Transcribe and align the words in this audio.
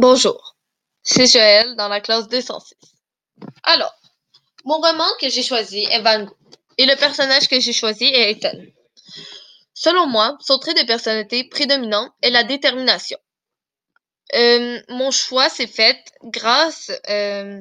Bonjour, 0.00 0.54
c'est 1.02 1.26
Joël 1.26 1.74
dans 1.74 1.88
la 1.88 2.00
classe 2.00 2.28
206. 2.28 2.76
Alors, 3.64 3.92
mon 4.64 4.76
roman 4.76 5.08
que 5.20 5.28
j'ai 5.28 5.42
choisi 5.42 5.82
est 5.90 6.00
Van 6.02 6.22
Gogh 6.22 6.36
et 6.76 6.86
le 6.86 6.94
personnage 6.94 7.48
que 7.48 7.58
j'ai 7.58 7.72
choisi 7.72 8.04
est 8.04 8.30
Ethan. 8.30 8.56
Selon 9.74 10.06
moi, 10.06 10.38
son 10.40 10.60
trait 10.60 10.74
de 10.74 10.86
personnalité 10.86 11.48
prédominant 11.48 12.14
est 12.22 12.30
la 12.30 12.44
détermination. 12.44 13.18
Euh, 14.36 14.80
mon 14.88 15.10
choix 15.10 15.48
s'est 15.48 15.66
fait 15.66 15.98
grâce 16.22 16.92
euh, 17.08 17.60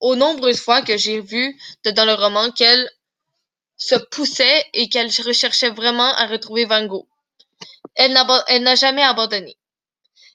aux 0.00 0.16
nombreuses 0.16 0.58
fois 0.58 0.82
que 0.82 0.96
j'ai 0.96 1.20
vu 1.20 1.56
dans 1.84 2.04
le 2.04 2.14
roman 2.14 2.50
qu'elle 2.50 2.90
se 3.76 3.94
poussait 4.10 4.64
et 4.72 4.88
qu'elle 4.88 5.12
recherchait 5.24 5.70
vraiment 5.70 6.12
à 6.16 6.26
retrouver 6.26 6.64
Van 6.64 6.84
Gogh. 6.84 7.06
Elle 7.94 8.12
n'a 8.12 8.74
jamais 8.74 9.04
abandonné. 9.04 9.56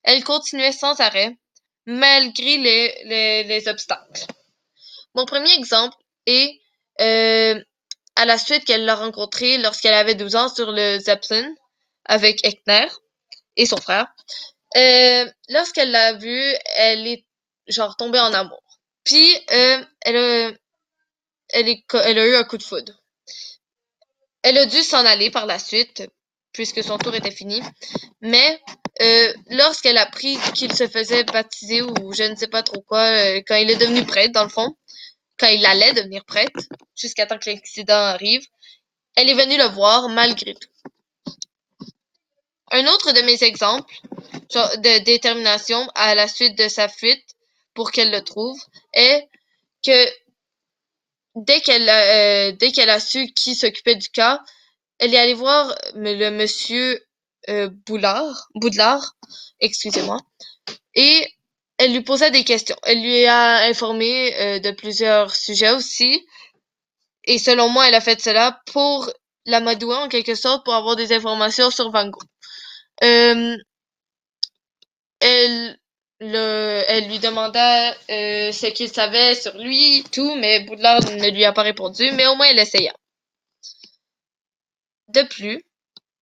Elle 0.03 0.23
continuait 0.23 0.71
sans 0.71 0.99
arrêt, 0.99 1.37
malgré 1.85 2.57
les, 2.57 3.43
les, 3.43 3.67
obstacles. 3.67 4.25
Mon 5.15 5.25
premier 5.25 5.53
exemple 5.55 5.97
est 6.25 6.59
euh, 7.01 7.63
à 8.15 8.25
la 8.25 8.37
suite 8.37 8.65
qu'elle 8.65 8.85
l'a 8.85 8.95
rencontré 8.95 9.57
lorsqu'elle 9.57 9.93
avait 9.93 10.15
12 10.15 10.35
ans 10.35 10.49
sur 10.49 10.71
le 10.71 10.99
Zeppelin 10.99 11.53
avec 12.05 12.45
Eckner 12.45 12.87
et 13.57 13.65
son 13.65 13.77
frère. 13.77 14.07
Euh, 14.77 15.29
lorsqu'elle 15.49 15.91
l'a 15.91 16.13
vu, 16.13 16.41
elle 16.75 17.07
est 17.07 17.25
genre 17.67 17.95
tombée 17.97 18.19
en 18.19 18.33
amour. 18.33 18.63
Puis 19.03 19.35
euh, 19.51 19.83
elle, 20.01 20.57
elle 21.49 22.19
a 22.19 22.25
eu 22.25 22.35
un 22.35 22.43
coup 22.43 22.57
de 22.57 22.63
foudre. 22.63 23.01
Elle 24.43 24.57
a 24.57 24.65
dû 24.65 24.81
s'en 24.81 25.05
aller 25.05 25.29
par 25.29 25.45
la 25.45 25.59
suite 25.59 26.03
puisque 26.53 26.83
son 26.83 26.97
tour 26.97 27.15
était 27.15 27.31
fini. 27.31 27.61
Mais 28.21 28.61
euh, 29.01 29.33
lorsqu'elle 29.49 29.97
a 29.97 30.03
appris 30.03 30.37
qu'il 30.53 30.73
se 30.73 30.87
faisait 30.87 31.23
baptiser 31.23 31.81
ou 31.81 32.13
je 32.13 32.23
ne 32.23 32.35
sais 32.35 32.47
pas 32.47 32.63
trop 32.63 32.81
quoi, 32.81 33.03
euh, 33.03 33.41
quand 33.47 33.55
il 33.55 33.69
est 33.69 33.77
devenu 33.77 34.03
prêtre, 34.05 34.33
dans 34.33 34.43
le 34.43 34.49
fond, 34.49 34.75
quand 35.37 35.47
il 35.47 35.65
allait 35.65 35.93
devenir 35.93 36.25
prêtre, 36.25 36.59
jusqu'à 36.95 37.25
temps 37.25 37.37
que 37.37 37.49
l'accident 37.49 37.95
arrive, 37.95 38.45
elle 39.15 39.29
est 39.29 39.33
venue 39.33 39.57
le 39.57 39.65
voir 39.65 40.09
malgré 40.09 40.53
tout. 40.53 40.69
Un 42.71 42.87
autre 42.87 43.11
de 43.11 43.21
mes 43.21 43.43
exemples 43.43 43.93
de 44.53 45.03
détermination 45.03 45.89
à 45.95 46.15
la 46.15 46.27
suite 46.27 46.57
de 46.57 46.67
sa 46.67 46.87
fuite 46.87 47.35
pour 47.73 47.91
qu'elle 47.91 48.11
le 48.11 48.21
trouve 48.21 48.59
est 48.93 49.27
que 49.85 50.07
dès 51.35 51.61
qu'elle 51.61 51.89
euh, 51.89 52.51
dès 52.53 52.71
qu'elle 52.71 52.89
a 52.89 52.99
su 52.99 53.27
qui 53.33 53.55
s'occupait 53.55 53.95
du 53.95 54.09
cas, 54.09 54.41
elle 55.01 55.15
est 55.15 55.17
allée 55.17 55.33
voir 55.33 55.75
le 55.95 56.29
monsieur 56.29 57.03
euh, 57.49 57.69
Boulard, 57.87 58.47
Boudelard, 58.53 59.15
excusez-moi, 59.59 60.19
et 60.93 61.27
elle 61.79 61.93
lui 61.93 62.01
posait 62.01 62.29
des 62.29 62.43
questions. 62.43 62.75
Elle 62.83 63.01
lui 63.01 63.25
a 63.25 63.63
informé 63.63 64.35
euh, 64.39 64.59
de 64.59 64.69
plusieurs 64.69 65.35
sujets 65.35 65.71
aussi. 65.71 66.23
Et 67.25 67.39
selon 67.39 67.69
moi, 67.69 67.87
elle 67.87 67.95
a 67.95 68.01
fait 68.01 68.21
cela 68.21 68.61
pour 68.67 69.11
l'amadouer 69.47 69.95
en 69.95 70.07
quelque 70.07 70.35
sorte, 70.35 70.63
pour 70.63 70.75
avoir 70.75 70.95
des 70.95 71.11
informations 71.13 71.71
sur 71.71 71.89
Van 71.89 72.07
Gogh. 72.07 72.21
Euh, 73.03 73.57
elle, 75.19 75.79
le, 76.19 76.83
elle 76.87 77.07
lui 77.07 77.17
demanda 77.17 77.95
ce 78.07 78.67
qu'il 78.67 78.89
savait 78.89 79.33
sur 79.33 79.57
lui, 79.57 80.03
tout, 80.11 80.35
mais 80.35 80.59
Boudelard 80.59 81.01
ne 81.01 81.31
lui 81.31 81.43
a 81.43 81.53
pas 81.53 81.63
répondu, 81.63 82.11
mais 82.11 82.27
au 82.27 82.35
moins 82.35 82.47
elle 82.47 82.59
essaya. 82.59 82.93
De 85.13 85.23
plus, 85.23 85.63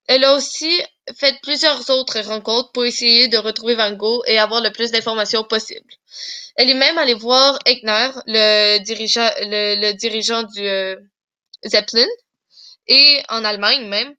elle 0.07 0.23
a 0.23 0.33
aussi 0.33 0.81
fait 1.17 1.39
plusieurs 1.43 1.89
autres 1.91 2.19
rencontres 2.21 2.71
pour 2.71 2.85
essayer 2.85 3.27
de 3.27 3.37
retrouver 3.37 3.75
Van 3.75 3.91
Gogh 3.91 4.23
et 4.25 4.39
avoir 4.39 4.61
le 4.61 4.71
plus 4.71 4.91
d'informations 4.91 5.43
possible. 5.43 5.93
Elle 6.55 6.71
est 6.71 6.73
même 6.73 6.97
allée 6.97 7.13
voir 7.13 7.59
Eckner, 7.65 8.09
le 8.25 8.79
dirigeant, 9.93 10.43
du 10.43 10.67
euh, 10.67 10.95
Zeppelin, 11.63 12.07
et 12.87 13.21
en 13.29 13.45
Allemagne 13.45 13.87
même. 13.87 14.15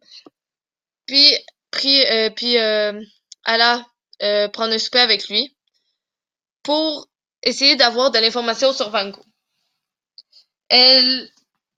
Puis, 1.07 1.37
puis, 1.73 2.07
euh, 2.07 2.31
puis 2.31 2.57
euh, 2.59 3.01
elle 3.47 3.61
a 3.61 3.85
prendre 4.53 4.75
un 4.75 4.79
souper 4.79 5.01
avec 5.01 5.29
lui 5.29 5.57
pour 6.63 7.09
essayer 7.43 7.75
d'avoir 7.75 8.13
de 8.13 8.19
l'information 8.21 8.73
sur 8.73 8.91
Van 8.91 9.09
Gogh. 9.09 9.25
Elle 10.69 11.29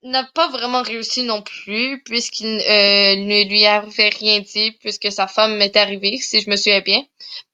n'a 0.03 0.23
pas 0.33 0.49
vraiment 0.49 0.81
réussi 0.81 1.23
non 1.23 1.41
plus, 1.41 2.01
puisqu'il 2.03 2.45
euh, 2.45 3.15
ne 3.15 3.47
lui 3.49 3.65
avait 3.65 4.09
rien 4.09 4.39
dit, 4.41 4.71
puisque 4.73 5.11
sa 5.11 5.27
femme 5.27 5.57
m'est 5.57 5.75
arrivée, 5.77 6.17
si 6.17 6.41
je 6.41 6.49
me 6.49 6.55
souviens 6.55 6.81
bien. 6.81 7.03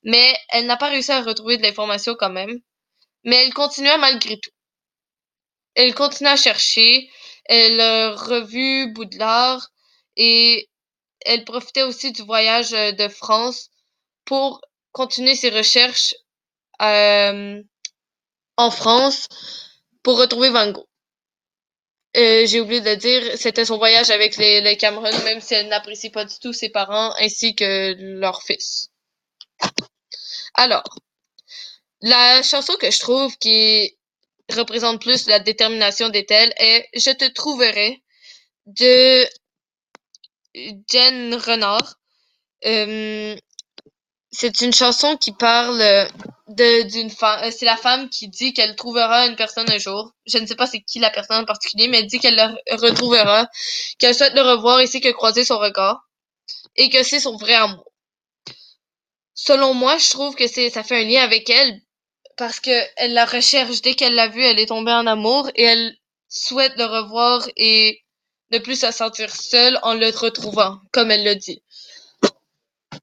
Mais 0.03 0.33
elle 0.49 0.65
n'a 0.65 0.77
pas 0.77 0.89
réussi 0.89 1.11
à 1.11 1.21
retrouver 1.21 1.57
de 1.57 1.63
l'information 1.63 2.15
quand 2.19 2.29
même. 2.31 2.59
Mais 3.23 3.45
elle 3.45 3.53
continuait 3.53 3.97
malgré 3.97 4.39
tout. 4.39 4.51
Elle 5.75 5.93
continue 5.93 6.29
à 6.29 6.35
chercher. 6.35 7.09
Elle 7.45 7.79
a 7.79 8.15
revu 8.15 8.91
Boudelard 8.93 9.69
et 10.17 10.69
elle 11.21 11.45
profitait 11.45 11.83
aussi 11.83 12.11
du 12.11 12.23
voyage 12.23 12.73
euh, 12.73 12.91
de 12.91 13.07
France 13.07 13.69
pour 14.25 14.61
continuer 14.91 15.35
ses 15.35 15.49
recherches 15.49 16.15
euh, 16.81 17.61
en 18.57 18.71
France 18.71 19.27
pour 20.03 20.19
retrouver 20.19 20.49
Van 20.49 20.71
Gogh. 20.71 20.88
Euh, 22.17 22.45
j'ai 22.47 22.59
oublié 22.59 22.81
de 22.81 22.95
dire, 22.95 23.37
c'était 23.37 23.65
son 23.65 23.77
voyage 23.77 24.09
avec 24.09 24.37
les, 24.37 24.61
les 24.61 24.77
Cameron, 24.77 25.11
même 25.23 25.41
si 25.41 25.53
elle 25.53 25.67
n'apprécie 25.67 26.09
pas 26.09 26.25
du 26.25 26.35
tout 26.39 26.53
ses 26.53 26.69
parents 26.69 27.13
ainsi 27.19 27.55
que 27.55 27.93
leur 27.99 28.41
fils. 28.43 28.89
Alors, 30.55 30.83
la 32.01 32.41
chanson 32.43 32.73
que 32.79 32.91
je 32.91 32.99
trouve 32.99 33.37
qui 33.37 33.97
représente 34.51 35.01
plus 35.01 35.27
la 35.27 35.39
détermination 35.39 36.09
d'Ethel 36.09 36.53
est 36.57 36.87
Je 36.93 37.11
te 37.11 37.25
trouverai 37.25 38.01
de 38.65 39.25
Jen 40.87 41.33
Renard. 41.35 41.95
Euh, 42.65 43.35
c'est 44.31 44.61
une 44.61 44.73
chanson 44.73 45.17
qui 45.17 45.31
parle 45.31 45.79
de 46.47 46.83
d'une 46.83 47.09
femme. 47.09 47.43
Euh, 47.43 47.51
c'est 47.55 47.65
la 47.65 47.77
femme 47.77 48.09
qui 48.09 48.27
dit 48.27 48.53
qu'elle 48.53 48.75
trouvera 48.75 49.25
une 49.27 49.35
personne 49.35 49.69
un 49.69 49.77
jour. 49.77 50.11
Je 50.25 50.37
ne 50.37 50.45
sais 50.45 50.55
pas 50.55 50.67
c'est 50.67 50.81
qui 50.81 50.99
la 50.99 51.09
personne 51.09 51.41
en 51.41 51.45
particulier, 51.45 51.87
mais 51.87 51.99
elle 51.99 52.07
dit 52.07 52.19
qu'elle 52.19 52.35
le 52.35 52.75
retrouvera, 52.75 53.47
qu'elle 53.97 54.15
souhaite 54.15 54.35
le 54.35 54.41
revoir 54.41 54.81
ici 54.81 55.01
que 55.01 55.09
croiser 55.09 55.45
son 55.45 55.57
regard, 55.57 56.07
et 56.75 56.89
que 56.89 57.03
c'est 57.03 57.19
son 57.19 57.37
vrai 57.37 57.55
amour. 57.55 57.85
Selon 59.33 59.73
moi, 59.73 59.97
je 59.97 60.09
trouve 60.11 60.35
que 60.35 60.47
c'est 60.47 60.69
ça 60.69 60.83
fait 60.83 61.01
un 61.01 61.07
lien 61.07 61.23
avec 61.23 61.49
elle 61.49 61.81
parce 62.37 62.59
que 62.59 62.71
elle 62.97 63.13
la 63.13 63.25
recherche 63.25 63.81
dès 63.81 63.95
qu'elle 63.95 64.15
l'a 64.15 64.27
vu, 64.27 64.43
elle 64.43 64.59
est 64.59 64.67
tombée 64.67 64.91
en 64.91 65.07
amour 65.07 65.49
et 65.55 65.63
elle 65.63 65.95
souhaite 66.29 66.77
le 66.77 66.85
revoir 66.85 67.47
et 67.57 68.03
ne 68.51 68.59
plus 68.59 68.79
se 68.79 68.91
sentir 68.91 69.33
seule 69.35 69.79
en 69.83 69.93
le 69.93 70.09
retrouvant, 70.09 70.79
comme 70.91 71.11
elle 71.11 71.23
le 71.23 71.35
dit. 71.35 71.61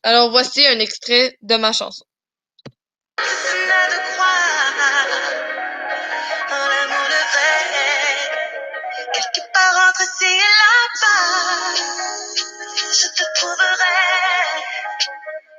Alors 0.08 0.30
voici 0.30 0.64
un 0.64 0.78
extrait 0.78 1.36
de 1.42 1.56
ma 1.56 1.72
chanson. 1.72 2.04
Quelque 9.14 9.42
part 9.52 9.76
entre 9.88 10.06
ci 10.16 10.26
et 10.26 10.38
là-bas, 10.62 11.74
je 12.92 13.08
te 13.16 13.24
trouverai. 13.34 13.98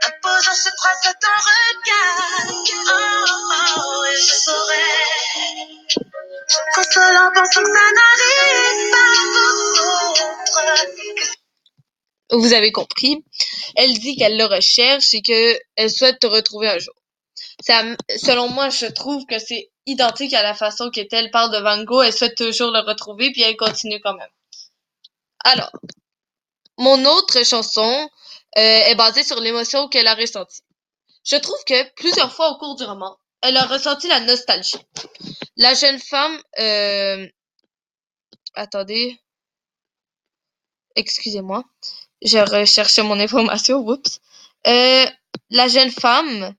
Imposant 0.08 0.54
ce 0.54 0.70
trace 0.78 1.06
à 1.08 1.14
ton 1.24 1.38
regard. 1.50 2.48
Oh, 2.88 3.26
oh, 3.80 4.06
et 4.06 4.16
je 4.16 4.32
saurai. 4.32 4.94
Consolant, 6.74 7.32
pensant 7.36 7.64
que 7.64 7.68
ça 7.68 7.88
n'arrive 7.98 8.92
pas 8.94 9.12
pour 9.76 10.68
vous 12.32 12.54
avez 12.54 12.72
compris. 12.72 13.24
Elle 13.76 13.98
dit 13.98 14.16
qu'elle 14.16 14.38
le 14.38 14.46
recherche 14.46 15.14
et 15.14 15.22
qu'elle 15.22 15.92
souhaite 15.92 16.20
te 16.20 16.28
retrouver 16.28 16.70
un 16.70 16.80
jour. 16.80 16.94
Selon 17.64 18.50
moi, 18.50 18.70
je 18.70 18.86
trouve 18.88 19.26
que 19.26 19.40
c'est 19.40 19.70
identique 19.86 20.34
à 20.34 20.44
la 20.44 20.54
façon 20.54 20.90
qu'elle 20.90 21.32
parle 21.32 21.52
de 21.52 21.60
Van 21.60 21.84
Gogh. 21.84 22.06
Elle 22.06 22.14
souhaite 22.14 22.36
toujours 22.36 22.72
le 22.72 22.80
retrouver, 22.80 23.32
puis 23.32 23.42
elle 23.42 23.56
continue 23.56 24.00
quand 24.02 24.14
même. 24.16 24.30
Alors, 25.44 25.72
mon 26.78 27.06
autre 27.06 27.44
chanson 27.44 28.10
euh, 28.58 28.62
est 28.62 28.96
basée 28.96 29.24
sur 29.24 29.40
l'émotion 29.40 29.88
qu'elle 29.88 30.08
a 30.08 30.16
ressentie. 30.16 30.62
Je 31.24 31.38
trouve 31.38 31.64
que 31.66 31.94
plusieurs 31.96 32.34
fois 32.34 32.52
au 32.52 32.58
cours 32.58 32.76
du 32.76 32.84
roman, 32.84 33.18
elle 33.42 33.58
a 33.58 33.66
ressenti 33.66 34.08
la 34.08 34.20
nostalgie. 34.22 34.78
La 35.56 35.74
jeune 35.74 36.00
femme... 36.00 36.42
Euh... 36.60 37.28
Attendez. 38.56 39.20
Excusez-moi 40.96 41.64
je 42.22 42.38
recherchais 42.38 43.04
mon 43.04 43.20
information, 43.20 43.78
oups. 43.78 44.20
Euh, 44.68 45.06
la 45.50 45.68
jeune 45.68 45.92
femme 45.92 46.56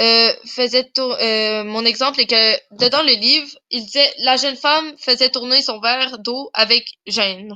euh, 0.00 0.32
faisait 0.46 0.90
euh, 0.98 1.64
mon 1.64 1.84
exemple 1.84 2.20
est 2.20 2.26
que 2.26 2.76
dedans 2.76 3.02
le 3.02 3.12
livre, 3.12 3.50
il 3.70 3.84
disait 3.84 4.12
la 4.18 4.36
jeune 4.36 4.56
femme 4.56 4.96
faisait 4.98 5.28
tourner 5.28 5.62
son 5.62 5.80
verre 5.80 6.18
d'eau 6.18 6.50
avec 6.54 6.88
gêne. 7.06 7.54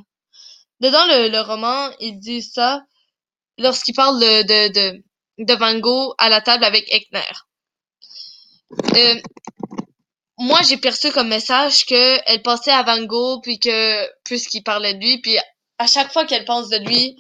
Dedans 0.81 1.07
le, 1.07 1.29
le 1.29 1.41
roman, 1.41 1.91
il 2.01 2.19
dit 2.19 2.43
ça 2.43 2.83
lorsqu'il 3.59 3.95
parle 3.95 4.21
de, 4.21 4.69
de, 4.69 5.03
de, 5.39 5.55
Van 5.55 5.79
Gogh 5.79 6.15
à 6.19 6.29
la 6.29 6.41
table 6.43 6.65
avec 6.65 6.93
Eckner. 6.93 7.23
Euh, 8.95 9.21
moi, 10.39 10.61
j'ai 10.63 10.77
perçu 10.77 11.11
comme 11.13 11.29
message 11.29 11.87
qu'elle 11.87 12.43
pensait 12.43 12.71
à 12.73 12.83
Van 12.83 13.03
Gogh, 13.05 13.43
puis 13.43 13.59
que, 13.59 14.07
puisqu'il 14.25 14.63
parlait 14.63 14.93
de 14.95 15.01
lui, 15.01 15.19
puis 15.23 15.39
à 15.79 15.87
chaque 15.87 16.13
fois 16.13 16.25
qu'elle 16.25 16.45
pense 16.45 16.69
de 16.69 16.79
lui, 16.79 17.17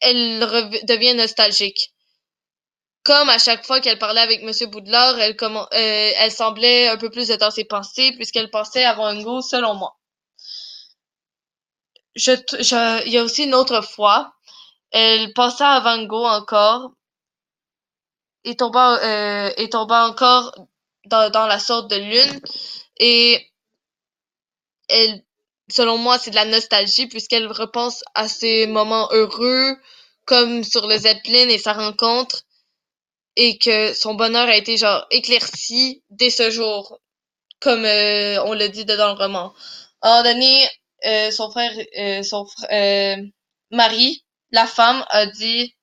elle 0.00 0.40
devient 0.84 1.14
nostalgique. 1.14 1.92
Comme 3.04 3.28
à 3.28 3.38
chaque 3.38 3.66
fois 3.66 3.80
qu'elle 3.80 3.98
parlait 3.98 4.20
avec 4.20 4.42
Monsieur 4.42 4.66
Boudelard, 4.66 5.18
elle, 5.18 5.36
euh, 5.42 5.66
elle 5.72 6.32
semblait 6.32 6.88
un 6.88 6.96
peu 6.96 7.10
plus 7.10 7.28
dans 7.28 7.50
ses 7.50 7.64
pensées, 7.64 8.12
puisqu'elle 8.12 8.50
pensait 8.50 8.84
à 8.84 8.94
Gogh, 8.94 9.42
selon 9.42 9.74
moi. 9.74 9.96
Je, 12.16 12.32
je, 12.60 13.06
il 13.06 13.12
y 13.12 13.18
a 13.18 13.22
aussi 13.22 13.44
une 13.44 13.54
autre 13.54 13.82
fois, 13.82 14.32
elle 14.90 15.32
pensait 15.34 15.64
à 15.64 15.80
Van 15.80 16.02
Gogh 16.04 16.24
encore, 16.24 16.92
et 18.44 18.56
tomba, 18.56 18.98
euh, 19.02 19.52
et 19.56 19.68
tomba 19.68 20.06
encore 20.08 20.54
dans, 21.06 21.30
dans 21.30 21.46
la 21.46 21.58
sorte 21.58 21.90
de 21.90 21.96
lune, 21.96 22.40
et 22.98 23.52
elle, 24.88 25.22
selon 25.68 25.98
moi, 25.98 26.18
c'est 26.18 26.30
de 26.30 26.36
la 26.36 26.44
nostalgie 26.44 27.06
puisqu'elle 27.06 27.46
repense 27.50 28.02
à 28.14 28.28
ces 28.28 28.66
moments 28.66 29.08
heureux, 29.12 29.76
comme 30.24 30.64
sur 30.64 30.86
le 30.86 30.96
Zeppelin 30.96 31.48
et 31.48 31.58
sa 31.58 31.72
rencontre, 31.72 32.42
et 33.36 33.58
que 33.58 33.92
son 33.94 34.14
bonheur 34.14 34.48
a 34.48 34.56
été 34.56 34.76
genre 34.76 35.06
éclairci 35.10 36.02
dès 36.10 36.30
ce 36.30 36.50
jour, 36.50 36.98
comme 37.60 37.84
euh, 37.84 38.42
on 38.44 38.54
le 38.54 38.68
dit 38.68 38.84
dans 38.84 39.14
le 39.14 39.18
roman. 39.18 39.54
À 40.02 40.20
un 40.20 40.40
euh, 41.06 41.30
son 41.30 41.50
frère, 41.50 41.72
euh, 41.98 42.22
son 42.22 42.46
frère, 42.46 43.18
Marie, 43.70 44.24
la 44.52 44.66
femme, 44.66 45.04
a 45.08 45.26
dit 45.26 45.74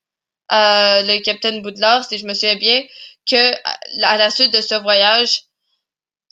à 0.48 1.02
le 1.04 1.22
capitaine 1.22 1.62
Boudlard, 1.62 2.06
si 2.06 2.18
je 2.18 2.26
me 2.26 2.34
souviens 2.34 2.56
bien, 2.56 2.84
que 3.30 3.54
à 4.04 4.18
la 4.18 4.30
suite 4.30 4.54
de 4.54 4.62
ce 4.62 4.76
voyage, 4.76 5.44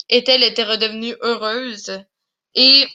elle 0.09 0.43
était 0.43 0.63
redevenue 0.63 1.15
heureuse 1.21 2.01
et 2.55 2.83
euh, 2.83 2.87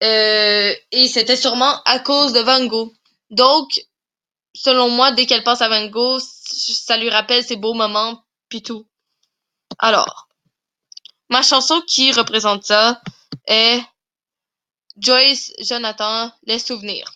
et 0.00 1.08
c'était 1.08 1.36
sûrement 1.36 1.82
à 1.84 1.98
cause 1.98 2.32
de 2.32 2.40
Van 2.40 2.64
Gogh. 2.66 2.92
Donc, 3.30 3.80
selon 4.54 4.88
moi, 4.88 5.12
dès 5.12 5.26
qu'elle 5.26 5.44
pense 5.44 5.62
à 5.62 5.68
Van 5.68 5.86
Gogh, 5.86 6.20
ça 6.20 6.96
lui 6.96 7.10
rappelle 7.10 7.44
ses 7.44 7.56
beaux 7.56 7.74
moments, 7.74 8.24
puis 8.48 8.62
tout. 8.62 8.86
Alors, 9.78 10.28
ma 11.28 11.42
chanson 11.42 11.80
qui 11.82 12.12
représente 12.12 12.64
ça 12.64 13.00
est 13.46 13.80
Joyce 14.96 15.52
Jonathan, 15.60 16.32
Les 16.46 16.58
souvenirs. 16.58 17.12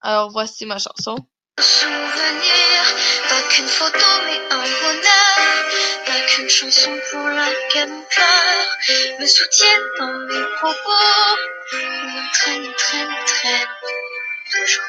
Alors, 0.00 0.30
voici 0.30 0.66
ma 0.66 0.78
chanson. 0.78 1.16
Pas 1.56 3.42
qu'une 3.48 3.66
photo 3.66 4.06
mais 4.26 4.40
un 4.50 4.62
bonheur, 4.62 5.64
pas 6.06 6.20
qu'une 6.28 6.48
chanson 6.48 6.90
pour 7.10 7.26
me 9.20 9.26
soutient 9.26 9.80
dans 9.98 10.12
mes 10.26 10.46
propos, 10.56 10.78
m'entraîne, 11.72 12.72
traîne, 12.76 13.08
traîne, 13.26 13.68
toujours. 14.50 14.84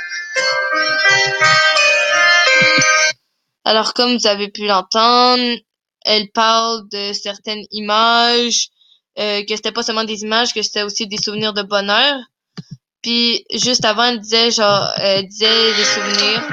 Alors, 3.63 3.93
comme 3.93 4.17
vous 4.17 4.27
avez 4.27 4.49
pu 4.49 4.65
l'entendre, 4.65 5.57
elle 6.05 6.29
parle 6.31 6.87
de 6.89 7.13
certaines 7.13 7.65
images, 7.71 8.69
euh, 9.17 9.43
que 9.43 9.55
c'était 9.55 9.71
pas 9.71 9.83
seulement 9.83 10.03
des 10.03 10.21
images, 10.21 10.53
que 10.53 10.61
c'était 10.61 10.83
aussi 10.83 11.07
des 11.07 11.17
souvenirs 11.17 11.53
de 11.53 11.63
bonheur. 11.63 12.19
Puis 13.01 13.45
juste 13.53 13.85
avant, 13.85 14.03
elle 14.03 14.19
disait 14.19 14.51
genre, 14.51 14.93
disait 15.29 15.73
des 15.75 15.85
souvenirs. 15.85 16.47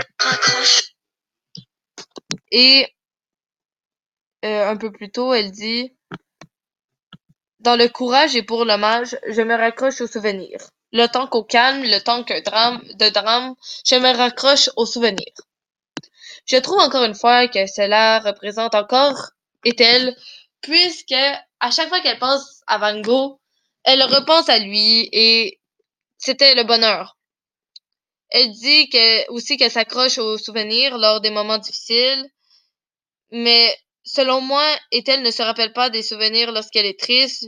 Et 2.50 2.87
euh, 4.44 4.69
un 4.69 4.76
peu 4.76 4.90
plus 4.90 5.11
tôt, 5.11 5.32
elle 5.32 5.52
dit 5.52 5.93
Dans 7.62 7.76
le 7.76 7.88
courage 7.88 8.35
et 8.35 8.43
pour 8.43 8.64
l'hommage, 8.64 9.17
je 9.29 9.41
me 9.41 9.55
raccroche 9.55 10.00
aux 10.00 10.09
souvenirs. 10.09 10.59
Le 10.91 11.06
temps 11.06 11.29
qu'au 11.29 11.44
calme, 11.44 11.85
le 11.85 12.00
temps 12.00 12.25
qu'un 12.25 12.41
drame, 12.41 12.82
de 12.99 13.09
drame, 13.09 13.55
je 13.87 13.94
me 13.94 14.12
raccroche 14.17 14.69
aux 14.75 14.85
souvenirs. 14.85 15.37
Je 16.44 16.56
trouve 16.56 16.81
encore 16.81 17.05
une 17.05 17.14
fois 17.14 17.47
que 17.47 17.64
cela 17.69 18.19
représente 18.19 18.75
encore 18.75 19.31
est-elle, 19.64 20.17
puisque 20.61 21.12
à 21.61 21.70
chaque 21.70 21.88
fois 21.88 22.00
qu'elle 22.00 22.19
pense 22.19 22.62
à 22.67 22.79
Van 22.79 23.00
Gogh, 23.00 23.38
elle 23.85 24.03
repense 24.03 24.49
à 24.49 24.59
lui 24.59 25.09
et 25.12 25.61
c'était 26.19 26.56
le 26.56 26.64
bonheur. 26.64 27.17
Elle 28.31 28.50
dit 28.50 28.88
que, 28.88 29.31
aussi 29.31 29.56
qu'elle 29.56 29.70
s'accroche 29.70 30.19
aux 30.19 30.37
souvenirs 30.37 30.99
lors 30.99 31.20
des 31.20 31.31
moments 31.31 31.59
difficiles, 31.59 32.29
mais 33.31 33.73
selon 34.04 34.40
moi, 34.40 34.64
Ethel 34.90 35.22
ne 35.22 35.31
se 35.31 35.43
rappelle 35.43 35.72
pas 35.72 35.90
des 35.90 36.02
souvenirs 36.02 36.52
lorsqu'elle 36.52 36.87
est 36.87 36.99
triste, 36.99 37.46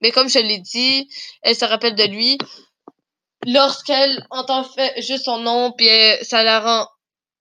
mais 0.00 0.10
comme 0.10 0.28
je 0.28 0.38
l'ai 0.38 0.58
dit, 0.58 1.08
elle 1.42 1.56
se 1.56 1.64
rappelle 1.64 1.94
de 1.94 2.04
lui 2.04 2.38
lorsqu'elle 3.46 4.26
entend 4.30 4.66
juste 4.98 5.24
son 5.24 5.38
nom, 5.38 5.72
puis 5.72 5.88
ça 6.22 6.42
la 6.42 6.60
rend 6.60 6.88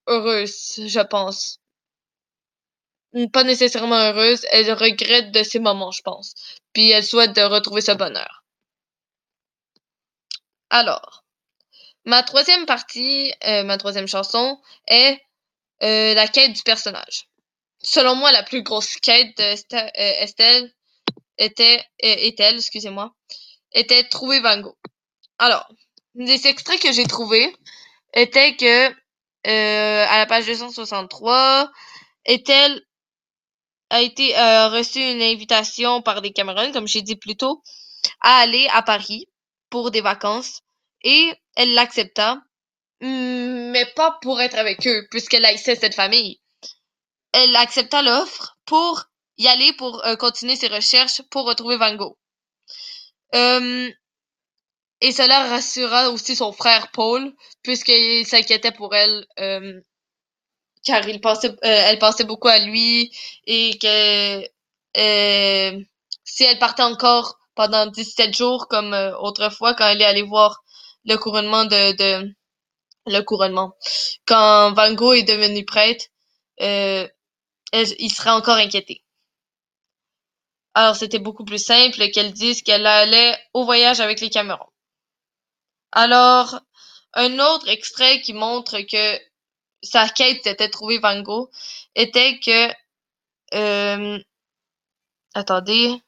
heureuse, 0.08 0.82
je 0.86 1.00
pense. 1.00 1.60
Pas 3.34 3.44
nécessairement 3.44 3.98
heureuse, 3.98 4.46
elle 4.52 4.72
regrette 4.72 5.32
de 5.32 5.44
ces 5.44 5.60
moments, 5.60 5.92
je 5.92 6.02
pense. 6.02 6.34
Puis 6.74 6.92
elle 6.92 7.04
souhaite 7.04 7.36
de 7.36 7.42
retrouver 7.42 7.82
ce 7.82 7.92
bonheur. 7.92 8.44
Alors, 10.70 11.26
ma 12.06 12.24
troisième 12.24 12.66
partie, 12.66 13.34
euh, 13.46 13.64
ma 13.64 13.78
troisième 13.78 14.08
chanson 14.08 14.58
est 14.88 15.20
euh, 15.84 16.14
la 16.14 16.28
quête 16.28 16.54
du 16.54 16.64
personnage. 16.64 17.28
Selon 17.84 18.16
moi, 18.16 18.32
la 18.32 18.44
plus 18.44 18.64
grosse 18.64 18.96
quête 18.98 19.36
d'Estelle 19.38 20.66
euh, 20.66 20.72
était, 21.38 21.84
est-elle, 22.00 22.56
excusez-moi, 22.56 23.14
était 23.72 24.04
trouver 24.04 24.40
Van 24.40 24.60
Gogh. 24.60 24.76
Alors, 25.40 25.68
des 26.14 26.48
extraits 26.48 26.82
que 26.82 26.92
j'ai 26.92 27.06
trouvés 27.06 27.56
étaient 28.14 28.56
que 28.56 28.90
à 29.44 30.18
la 30.18 30.26
page 30.28 30.46
263, 30.46 31.72
est-elle 32.26 32.82
a 33.90 34.02
été 34.02 34.34
reçu 34.36 35.00
une 35.00 35.22
invitation 35.22 36.02
par 36.02 36.22
des 36.22 36.32
Cameroun, 36.32 36.72
comme 36.72 36.88
j'ai 36.88 37.02
dit 37.02 37.16
plus 37.16 37.36
tôt, 37.36 37.62
à 38.22 38.38
aller 38.38 38.68
à 38.72 38.84
Paris 38.84 39.28
pour 39.70 39.92
des 39.92 40.02
vacances 40.02 40.62
et 41.04 41.34
elle 41.56 41.74
l'accepta, 41.74 42.40
mais 43.02 43.86
pas 43.96 44.18
pour 44.22 44.40
être 44.42 44.58
avec 44.58 44.86
eux, 44.88 45.08
puisqu'elle 45.10 45.46
haïssait 45.46 45.76
cette 45.76 45.96
famille. 45.96 46.41
Elle 47.34 47.56
accepta 47.56 48.02
l'offre 48.02 48.58
pour 48.66 49.06
y 49.38 49.48
aller 49.48 49.74
pour 49.74 50.06
euh, 50.06 50.16
continuer 50.16 50.56
ses 50.56 50.68
recherches 50.68 51.22
pour 51.30 51.46
retrouver 51.46 51.78
Van 51.78 51.96
Gogh. 51.96 52.16
Euh, 53.36 53.90
et 55.02 55.12
cela 55.12 55.48
rassura 55.50 56.10
aussi 56.10 56.36
son 56.36 56.52
frère 56.52 56.92
Paul, 56.92 57.34
puisqu'il 57.64 58.26
s'inquiétait 58.28 58.72
pour 58.72 58.94
elle, 58.94 59.26
euh, 59.40 59.82
car 60.84 61.08
il 61.08 61.20
pensait, 61.22 61.56
elle 61.62 62.00
pensait 62.00 62.24
beaucoup 62.24 62.50
à 62.50 62.60
lui 62.60 63.12
et 63.46 63.78
que 63.80 64.42
si 66.24 66.44
elle 66.44 66.60
partait 66.60 66.84
encore 66.84 67.40
pendant 67.56 67.88
17 67.88 68.36
jours 68.36 68.68
comme 68.68 68.94
autrefois 69.20 69.74
quand 69.74 69.88
elle 69.88 70.02
est 70.02 70.06
allée 70.06 70.22
voir 70.22 70.64
le 71.06 71.16
couronnement 71.18 71.66
de, 71.66 71.94
de 71.94 72.34
le 73.08 73.22
couronnement. 73.22 73.74
Quand 74.26 74.74
Van 74.74 74.94
Gogh 74.94 75.18
est 75.18 75.24
devenu 75.24 75.66
prêtre, 75.66 76.06
il 77.74 78.12
serait 78.12 78.32
encore 78.32 78.58
inquiété. 78.58 79.04
Alors 80.74 80.96
c'était 80.96 81.20
beaucoup 81.20 81.46
plus 81.46 81.64
simple 81.64 82.10
qu'elle 82.12 82.34
dise 82.34 82.62
qu'elle 82.64 82.86
allait 82.86 83.38
au 83.54 83.66
voyage 83.66 84.00
avec 84.00 84.22
les 84.22 84.30
Camerons. 84.30 84.70
Alors, 85.94 86.60
un 87.14 87.40
autre 87.40 87.68
extrait 87.70 88.22
qui 88.22 88.34
montre 88.34 88.80
que 88.82 89.20
sa 89.84 90.08
quête 90.10 90.48
était 90.48 90.70
trouver 90.70 91.00
Van 91.00 91.22
Gogh 91.22 91.50
était 91.96 92.40
que 92.40 92.70
euh, 93.56 94.20
attendez 95.34 96.02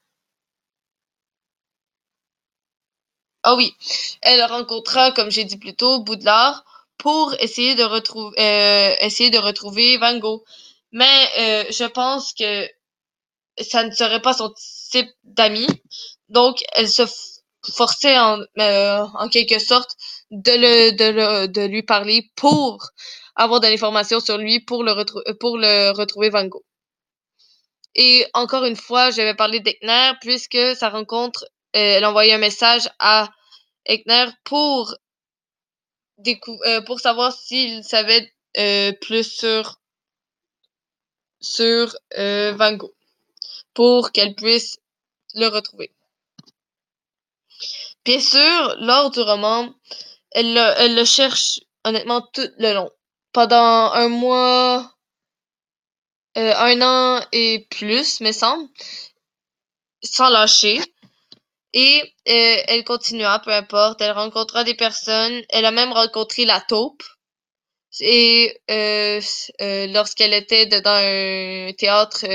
Ah 3.43 3.55
oui, 3.55 3.75
elle 4.21 4.43
rencontra, 4.43 5.11
comme 5.11 5.29
j'ai 5.29 5.43
dit 5.43 5.57
plus 5.57 5.75
tôt, 5.75 5.99
Boudelard 5.99 6.63
pour 6.97 7.33
essayer 7.39 7.75
de 7.75 7.83
retrouver 7.83 8.35
euh, 8.39 8.95
essayer 9.01 9.29
de 9.29 9.37
retrouver 9.37 9.97
Van 9.97 10.17
Gogh. 10.17 10.43
Mais 10.93 11.29
euh, 11.39 11.65
je 11.71 11.85
pense 11.85 12.33
que 12.33 12.67
ça 13.61 13.83
ne 13.83 13.91
serait 13.91 14.21
pas 14.21 14.33
son 14.33 14.53
type 14.91 15.09
d'ami. 15.23 15.67
Donc 16.29 16.63
elle 16.73 16.89
se 16.89 17.03
forçait 17.73 18.17
en, 18.19 18.39
euh, 18.59 19.05
en 19.15 19.29
quelque 19.29 19.59
sorte 19.59 19.91
de 20.31 20.51
le, 20.51 20.91
de 20.91 21.05
le 21.05 21.47
de 21.47 21.61
lui 21.61 21.83
parler 21.83 22.31
pour 22.35 22.87
avoir 23.35 23.59
de 23.59 23.67
l'information 23.67 24.19
sur 24.19 24.37
lui 24.37 24.61
pour 24.61 24.83
le 24.83 24.93
pour 25.39 25.57
le 25.57 25.91
retrouver 25.91 26.29
Van 26.29 26.45
Gogh. 26.45 26.63
Et 27.95 28.25
encore 28.33 28.65
une 28.65 28.75
fois, 28.75 29.11
je 29.11 29.21
vais 29.21 29.35
parler 29.35 29.59
d'Eckner 29.59 30.13
puisque 30.21 30.59
sa 30.75 30.89
rencontre 30.89 31.45
elle 31.73 32.05
envoyait 32.05 32.33
un 32.33 32.37
message 32.37 32.87
à 32.99 33.29
Eckner 33.85 34.27
pour 34.43 34.95
euh, 36.27 36.81
pour 36.85 36.99
savoir 36.99 37.33
s'il 37.33 37.83
savait 37.83 38.31
euh, 38.57 38.91
plus 39.01 39.23
sur 39.23 39.79
sur 41.43 41.95
Van 42.17 42.73
Gogh 42.73 42.93
pour 43.73 44.11
qu'elle 44.11 44.35
puisse 44.35 44.79
le 45.35 45.47
retrouver. 45.47 45.91
Bien 48.05 48.19
sûr, 48.19 48.75
lors 48.79 49.11
du 49.11 49.21
roman, 49.21 49.73
elle 50.31 50.53
le, 50.53 50.73
elle 50.77 50.95
le 50.95 51.05
cherche 51.05 51.59
honnêtement 51.83 52.21
tout 52.21 52.49
le 52.57 52.73
long. 52.73 52.91
Pendant 53.31 53.91
un 53.93 54.09
mois, 54.09 54.93
euh, 56.37 56.53
un 56.55 56.81
an 56.81 57.25
et 57.31 57.67
plus, 57.69 58.19
me 58.21 58.31
semble, 58.31 58.67
sans 60.03 60.29
lâcher. 60.29 60.81
Et 61.73 62.01
euh, 62.27 62.63
elle 62.67 62.83
continua, 62.83 63.39
peu 63.39 63.51
importe. 63.51 64.01
Elle 64.01 64.11
rencontra 64.11 64.63
des 64.63 64.75
personnes. 64.75 65.41
Elle 65.49 65.65
a 65.65 65.71
même 65.71 65.91
rencontré 65.91 66.45
la 66.45 66.61
taupe. 66.61 67.03
Et 67.99 68.59
euh, 68.71 69.21
lorsqu'elle 69.87 70.33
était 70.33 70.65
dans 70.65 70.91
un 70.91 71.71
théâtre 71.73 72.25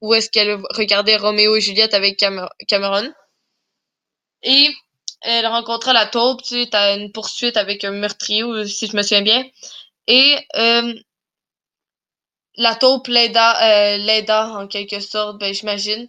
où 0.00 0.14
est-ce 0.14 0.30
qu'elle 0.30 0.60
regardait 0.70 1.16
Roméo 1.16 1.56
et 1.56 1.60
Juliette 1.60 1.94
avec 1.94 2.18
Cameron? 2.18 3.12
Et 4.42 4.68
elle 5.22 5.46
rencontra 5.46 5.92
la 5.92 6.06
taupe, 6.06 6.44
sais, 6.44 6.68
t'as 6.70 6.96
une 6.96 7.10
poursuite 7.12 7.56
avec 7.56 7.84
un 7.84 7.90
meurtrier, 7.92 8.44
si 8.66 8.86
je 8.86 8.96
me 8.96 9.02
souviens 9.02 9.22
bien. 9.22 9.44
Et 10.06 10.36
euh, 10.56 10.94
la 12.56 12.74
taupe 12.74 13.08
l'aida, 13.08 13.96
euh, 13.96 14.58
en 14.62 14.66
quelque 14.66 15.00
sorte, 15.00 15.38
ben 15.38 15.52
j'imagine. 15.52 16.08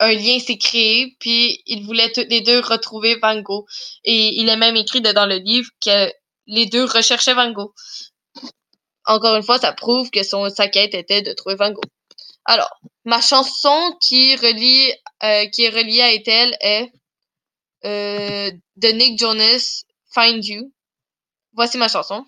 Un 0.00 0.12
lien 0.12 0.38
s'est 0.40 0.58
créé, 0.58 1.16
puis 1.20 1.62
ils 1.66 1.84
voulaient 1.84 2.12
tous 2.12 2.26
les 2.28 2.40
deux 2.40 2.60
retrouver 2.60 3.16
Van 3.16 3.40
Gogh. 3.40 3.66
Et 4.04 4.40
il 4.40 4.48
est 4.48 4.56
même 4.56 4.76
écrit 4.76 5.00
dans 5.00 5.26
le 5.26 5.36
livre 5.36 5.70
que 5.84 6.10
les 6.48 6.66
deux 6.66 6.84
recherchaient 6.84 7.34
Van 7.34 7.52
Gogh. 7.52 7.72
Encore 9.04 9.36
une 9.36 9.42
fois, 9.42 9.58
ça 9.58 9.72
prouve 9.72 10.10
que 10.10 10.22
son, 10.22 10.50
sa 10.50 10.68
quête 10.68 10.94
était 10.94 11.22
de 11.22 11.32
trouver 11.32 11.54
Van 11.54 11.70
Gogh. 11.70 11.84
Alors, 12.44 12.70
ma 13.04 13.20
chanson 13.20 13.96
qui 14.00 14.34
relie, 14.36 14.92
euh, 15.22 15.46
qui 15.50 15.64
est 15.64 15.70
reliée 15.70 16.02
à 16.02 16.12
Ethel 16.12 16.56
est 16.60 16.90
euh, 17.84 18.50
de 18.76 18.88
Nick 18.88 19.18
Jonas, 19.18 19.84
Find 20.12 20.44
You. 20.44 20.72
Voici 21.52 21.78
ma 21.78 21.88
chanson. 21.88 22.26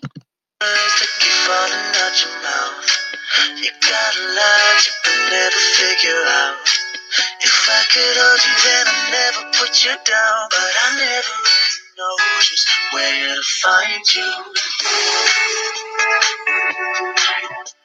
If 7.43 7.67
I 7.67 7.83
could 7.91 8.17
hold 8.17 8.39
you, 8.45 8.55
then 8.63 8.87
I'd 8.87 9.11
never 9.11 9.43
put 9.57 9.83
you 9.83 9.91
down. 10.05 10.47
But 10.49 10.73
I 10.79 10.95
never 10.95 11.80
really 12.01 12.15
know 12.17 12.41
just 12.41 12.69
where 12.93 13.35
to 13.35 13.41
find 13.61 14.15
you. 14.15 14.31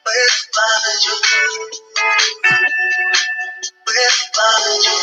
Where 0.03 0.27
to 0.27 0.43
find 0.53 1.01
you? 1.05 1.15
Where 3.85 4.09
to 4.09 4.15
find 4.35 4.83
you? 4.85 4.97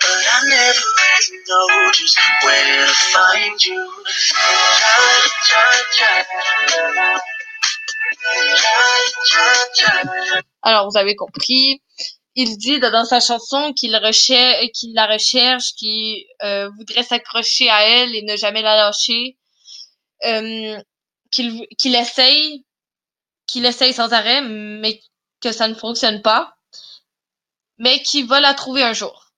But 0.00 0.20
I 0.28 0.48
never 0.48 0.86
really 0.98 1.38
know 1.48 1.92
just 1.92 2.18
where 2.42 2.86
to 2.86 2.92
find 3.12 3.64
you. 3.64 3.82
Try, 4.28 5.28
try, 5.46 5.82
try. 5.96 6.24
Alors, 10.62 10.90
vous 10.90 10.98
avez 10.98 11.14
compris. 11.14 11.80
Il 12.40 12.56
dit 12.56 12.78
dans 12.78 13.04
sa 13.04 13.18
chanson 13.18 13.72
qu'il 13.72 13.96
recherche, 13.96 14.68
qu'il 14.68 14.94
la 14.94 15.08
recherche, 15.08 15.74
qu'il 15.74 16.24
euh, 16.44 16.70
voudrait 16.76 17.02
s'accrocher 17.02 17.68
à 17.68 17.82
elle 17.82 18.14
et 18.14 18.22
ne 18.22 18.36
jamais 18.36 18.62
la 18.62 18.76
lâcher. 18.76 19.36
Euh, 20.24 20.80
qu'il 21.32 21.96
essaye, 21.96 22.64
qu'il 23.48 23.66
essaye 23.66 23.92
sans 23.92 24.12
arrêt, 24.12 24.40
mais 24.40 25.00
que 25.40 25.50
ça 25.50 25.66
ne 25.66 25.74
fonctionne 25.74 26.22
pas, 26.22 26.54
mais 27.76 28.00
qu'il 28.04 28.28
va 28.28 28.38
la 28.38 28.54
trouver 28.54 28.84
un 28.84 28.92
jour. 28.92 29.32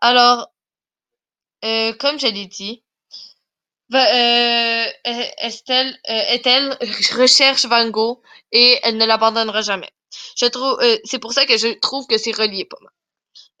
Alors, 0.00 0.50
euh, 1.64 1.92
comme 1.92 2.18
je 2.18 2.26
l'ai 2.26 2.46
dit, 2.46 2.82
Estelle 5.44 5.96
recherche 7.16 7.64
Van 7.66 7.88
Gogh 7.90 8.20
et 8.50 8.80
elle 8.82 8.96
ne 8.96 9.06
l'abandonnera 9.06 9.62
jamais. 9.62 9.92
Euh, 10.42 10.98
c'est 11.04 11.18
pour 11.18 11.32
ça 11.32 11.46
que 11.46 11.56
je 11.56 11.78
trouve 11.80 12.06
que 12.06 12.18
c'est 12.18 12.36
relié 12.36 12.64
pas 12.64 12.78
mal. 12.80 12.92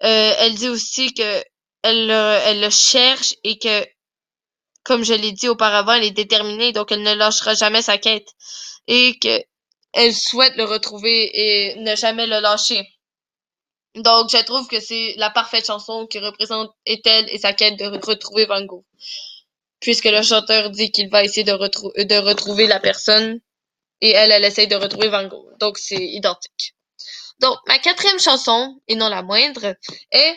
Euh, 0.04 0.34
elle 0.38 0.54
dit 0.54 0.68
aussi 0.68 1.12
que 1.14 1.42
elle, 1.82 2.60
le 2.60 2.70
cherche 2.70 3.34
et 3.44 3.58
que, 3.58 3.86
comme 4.84 5.04
je 5.04 5.14
l'ai 5.14 5.32
dit 5.32 5.48
auparavant, 5.48 5.92
elle 5.92 6.04
est 6.04 6.10
déterminée, 6.10 6.72
donc 6.72 6.92
elle 6.92 7.02
ne 7.02 7.14
lâchera 7.14 7.54
jamais 7.54 7.82
sa 7.82 7.98
quête 7.98 8.28
et 8.86 9.18
que 9.18 9.42
elle 9.92 10.14
souhaite 10.14 10.56
le 10.56 10.64
retrouver 10.64 11.30
et 11.32 11.76
ne 11.76 11.96
jamais 11.96 12.26
le 12.26 12.40
lâcher. 12.40 12.86
Donc, 13.94 14.30
je 14.30 14.42
trouve 14.44 14.68
que 14.68 14.80
c'est 14.80 15.14
la 15.16 15.30
parfaite 15.30 15.66
chanson 15.66 16.06
qui 16.06 16.18
représente 16.18 16.70
Ethel 16.86 17.26
et 17.30 17.38
sa 17.38 17.52
quête 17.52 17.76
de 17.78 17.86
retrouver 17.86 18.46
Van 18.46 18.64
Gogh 18.64 18.84
puisque 19.80 20.06
le 20.06 20.22
chanteur 20.22 20.70
dit 20.70 20.90
qu'il 20.90 21.08
va 21.08 21.24
essayer 21.24 21.44
de 21.44 22.18
retrouver 22.18 22.66
la 22.66 22.80
personne 22.80 23.40
et 24.00 24.10
elle, 24.10 24.32
elle 24.32 24.44
essaye 24.44 24.68
de 24.68 24.76
retrouver 24.76 25.08
Van 25.08 25.26
Gogh. 25.26 25.56
Donc, 25.58 25.78
c'est 25.78 25.96
identique. 25.96 26.74
Donc, 27.40 27.56
ma 27.66 27.78
quatrième 27.78 28.18
chanson, 28.18 28.80
et 28.88 28.96
non 28.96 29.08
la 29.08 29.22
moindre, 29.22 29.76
est, 30.12 30.36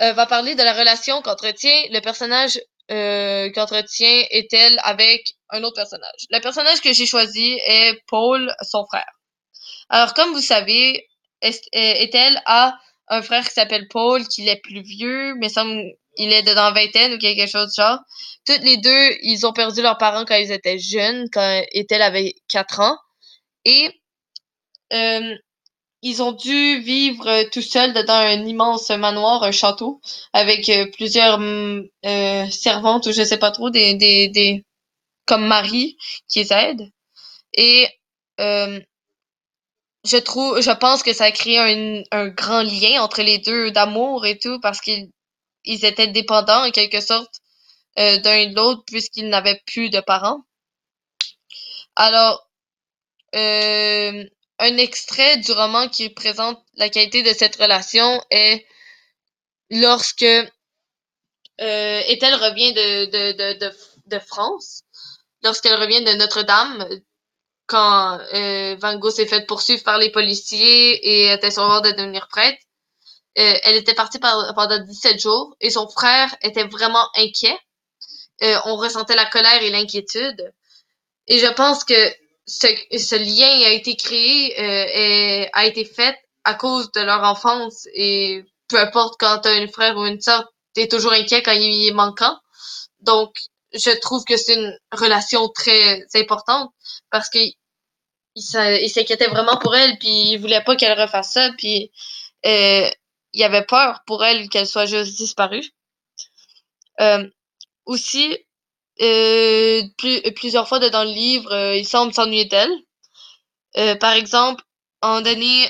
euh, 0.00 0.12
va 0.12 0.26
parler 0.26 0.54
de 0.54 0.62
la 0.62 0.72
relation 0.72 1.20
qu'entretient 1.22 1.84
le 1.90 2.00
personnage 2.00 2.58
euh, 2.90 3.50
qu'entretient 3.52 4.24
Ethel 4.30 4.80
avec 4.82 5.34
un 5.50 5.62
autre 5.62 5.76
personnage. 5.76 6.26
Le 6.30 6.40
personnage 6.40 6.80
que 6.80 6.92
j'ai 6.92 7.06
choisi 7.06 7.56
est 7.64 8.02
Paul, 8.08 8.52
son 8.62 8.84
frère. 8.86 9.12
Alors, 9.90 10.12
comme 10.14 10.32
vous 10.32 10.40
savez, 10.40 11.06
Ethel 11.40 12.42
a 12.46 12.76
un 13.06 13.22
frère 13.22 13.46
qui 13.46 13.54
s'appelle 13.54 13.86
Paul, 13.88 14.26
qui 14.26 14.48
est 14.48 14.60
plus 14.60 14.82
vieux, 14.82 15.34
mais 15.36 15.48
semble 15.48 15.92
il 16.16 16.32
est 16.32 16.42
dans 16.42 16.72
vingtaine 16.72 17.14
ou 17.14 17.18
quelque 17.18 17.46
chose 17.46 17.68
de 17.68 17.82
genre. 17.82 17.98
Toutes 18.46 18.62
les 18.62 18.76
deux, 18.78 19.10
ils 19.22 19.46
ont 19.46 19.52
perdu 19.52 19.82
leurs 19.82 19.98
parents 19.98 20.24
quand 20.24 20.36
ils 20.36 20.52
étaient 20.52 20.78
jeunes, 20.78 21.28
quand 21.32 21.62
Ethel 21.72 22.02
avait 22.02 22.34
4 22.48 22.80
ans. 22.80 22.96
Et 23.64 23.90
euh, 24.92 25.36
ils 26.02 26.22
ont 26.22 26.32
dû 26.32 26.80
vivre 26.80 27.44
tout 27.50 27.62
seuls 27.62 27.92
dans 27.92 28.08
un 28.08 28.46
immense 28.46 28.88
manoir, 28.90 29.42
un 29.42 29.52
château, 29.52 30.00
avec 30.32 30.68
euh, 30.68 30.86
plusieurs 30.92 31.38
mm, 31.38 31.82
euh, 32.06 32.46
servantes 32.50 33.06
ou 33.06 33.12
je 33.12 33.22
sais 33.22 33.38
pas 33.38 33.50
trop, 33.50 33.70
des, 33.70 33.94
des, 33.94 34.28
des 34.28 34.64
comme 35.26 35.46
Marie 35.46 35.96
qui 36.28 36.40
les 36.40 36.52
aident. 36.52 36.90
Et 37.54 37.88
euh, 38.40 38.80
je 40.04 40.16
trouve, 40.16 40.60
je 40.60 40.70
pense 40.70 41.02
que 41.02 41.12
ça 41.12 41.24
a 41.24 41.30
créé 41.32 41.58
un, 41.58 42.02
un 42.10 42.28
grand 42.28 42.62
lien 42.62 43.02
entre 43.02 43.22
les 43.22 43.38
deux 43.38 43.70
d'amour 43.70 44.26
et 44.26 44.38
tout 44.38 44.58
parce 44.60 44.80
qu'ils 44.80 45.10
ils 45.64 45.84
étaient 45.84 46.08
dépendants 46.08 46.66
en 46.66 46.70
quelque 46.70 47.00
sorte 47.00 47.40
euh, 47.98 48.18
d'un 48.18 48.34
et 48.34 48.46
de 48.48 48.56
l'autre 48.56 48.82
puisqu'ils 48.86 49.28
n'avaient 49.28 49.60
plus 49.66 49.90
de 49.90 50.00
parents. 50.00 50.44
Alors, 51.96 52.48
euh, 53.34 54.24
un 54.58 54.76
extrait 54.76 55.38
du 55.38 55.52
roman 55.52 55.88
qui 55.88 56.10
présente 56.10 56.62
la 56.74 56.88
qualité 56.88 57.22
de 57.22 57.32
cette 57.32 57.56
relation 57.56 58.22
est 58.30 58.66
lorsque 59.70 60.22
euh, 60.22 60.48
Ethel 61.58 62.34
revient 62.34 62.72
de, 62.72 63.04
de, 63.06 63.54
de, 63.58 63.72
de, 64.06 64.18
France, 64.18 64.82
lorsqu'elle 65.42 65.80
revient 65.80 66.02
de 66.02 66.12
Notre-Dame, 66.12 66.86
quand 67.66 68.18
euh, 68.34 68.76
Van 68.80 68.98
Gogh 68.98 69.12
s'est 69.12 69.26
fait 69.26 69.46
poursuivre 69.46 69.82
par 69.82 69.98
les 69.98 70.10
policiers 70.10 70.94
et 71.06 71.32
était 71.32 71.50
sur 71.50 71.68
le 71.68 71.82
de 71.82 71.96
devenir 71.96 72.28
prêtre. 72.28 72.60
Euh, 73.38 73.54
elle 73.62 73.76
était 73.76 73.94
partie 73.94 74.18
pendant 74.18 74.78
17 74.78 75.20
jours 75.20 75.54
et 75.60 75.70
son 75.70 75.88
frère 75.88 76.34
était 76.42 76.64
vraiment 76.64 77.08
inquiet. 77.16 77.56
Euh, 78.42 78.56
on 78.64 78.76
ressentait 78.76 79.14
la 79.14 79.26
colère 79.26 79.62
et 79.62 79.70
l'inquiétude. 79.70 80.52
Et 81.28 81.38
je 81.38 81.46
pense 81.46 81.84
que 81.84 81.94
ce, 82.46 82.66
ce 82.98 83.16
lien 83.16 83.68
a 83.68 83.72
été 83.72 83.94
créé 83.94 84.58
euh, 84.60 84.86
et 84.94 85.48
a 85.52 85.66
été 85.66 85.84
fait 85.84 86.16
à 86.44 86.54
cause 86.54 86.90
de 86.92 87.00
leur 87.02 87.22
enfance. 87.22 87.86
Et 87.94 88.44
peu 88.68 88.80
importe 88.80 89.14
quand 89.20 89.40
tu 89.40 89.48
as 89.48 89.52
un 89.52 89.68
frère 89.68 89.96
ou 89.96 90.06
une 90.06 90.20
sœur, 90.20 90.50
tu 90.74 90.82
es 90.82 90.88
toujours 90.88 91.12
inquiet 91.12 91.42
quand 91.42 91.52
il 91.52 91.88
est 91.88 91.92
manquant. 91.92 92.36
Donc, 93.00 93.36
je 93.72 93.90
trouve 94.00 94.24
que 94.24 94.36
c'est 94.36 94.54
une 94.54 94.76
relation 94.92 95.48
très 95.48 96.04
importante 96.14 96.70
parce 97.10 97.28
qu'il 97.30 97.52
il 98.34 98.88
s'inquiétait 98.90 99.26
vraiment 99.26 99.56
pour 99.56 99.74
elle, 99.74 99.98
puis 99.98 100.32
il 100.32 100.38
voulait 100.38 100.62
pas 100.62 100.76
qu'elle 100.76 100.98
refasse 100.98 101.32
ça, 101.32 101.50
puis 101.58 101.90
euh, 102.46 102.88
il 103.32 103.42
avait 103.44 103.64
peur 103.64 104.02
pour 104.06 104.24
elle 104.24 104.48
qu'elle 104.48 104.66
soit 104.66 104.86
juste 104.86 105.16
disparue. 105.16 105.64
Euh, 107.00 107.28
aussi, 107.86 108.36
euh, 109.00 109.82
plusieurs 110.36 110.68
fois 110.68 110.78
dans 110.78 111.04
le 111.04 111.10
livre, 111.10 111.52
euh, 111.52 111.76
il 111.76 111.86
semble 111.86 112.12
s'ennuyer 112.12 112.44
d'elle. 112.44 112.72
Par 113.98 114.12
exemple, 114.14 114.64
en 115.00 115.20
donné, 115.20 115.64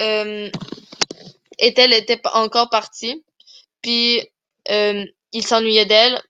euh, 0.00 0.50
elle 1.58 1.92
était 1.92 2.20
encore 2.34 2.68
partie, 2.68 3.24
puis 3.82 4.20
il 4.68 5.46
s'ennuyait 5.46 5.86
d'elle, 5.86 6.20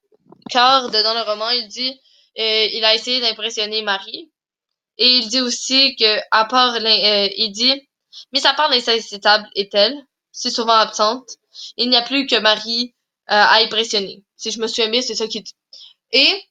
car 0.50 0.90
dans 0.90 1.14
le 1.14 1.22
roman, 1.22 1.50
il 1.50 1.66
dit 1.68 1.98
il 2.36 2.84
a 2.84 2.94
essayé 2.94 3.20
d'impressionner 3.20 3.82
Marie, 3.82 4.30
Et 4.98 5.08
il 5.08 5.28
dit 5.28 5.40
aussi 5.40 5.96
que, 5.96 6.20
à 6.30 6.44
part, 6.44 6.76
il 6.78 7.50
dit, 7.52 7.88
l'insaisissable 8.32 9.48
est-elle, 9.56 9.96
si 10.32 10.50
souvent 10.50 10.74
absente, 10.74 11.38
il 11.76 11.88
n'y 11.88 11.96
a 11.96 12.02
plus 12.02 12.26
que 12.26 12.38
Marie 12.38 12.94
euh, 13.30 13.34
à 13.34 13.62
impressionner. 13.62 14.22
Si 14.36 14.50
je 14.50 14.60
me 14.60 14.66
souviens 14.66 14.88
bien, 14.88 15.02
c'est 15.02 15.14
ça 15.14 15.26
qu'il 15.26 15.42
dit. 15.42 15.54
Et 16.12 16.42